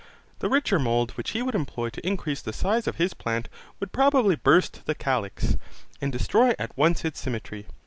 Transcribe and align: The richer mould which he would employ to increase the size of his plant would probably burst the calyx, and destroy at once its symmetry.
The 0.39 0.49
richer 0.49 0.79
mould 0.79 1.11
which 1.11 1.29
he 1.29 1.43
would 1.43 1.53
employ 1.53 1.89
to 1.91 2.03
increase 2.07 2.41
the 2.41 2.53
size 2.53 2.87
of 2.87 2.95
his 2.95 3.13
plant 3.13 3.49
would 3.79 3.91
probably 3.91 4.33
burst 4.35 4.87
the 4.87 4.95
calyx, 4.95 5.57
and 6.01 6.11
destroy 6.11 6.55
at 6.57 6.75
once 6.75 7.05
its 7.05 7.19
symmetry. 7.19 7.67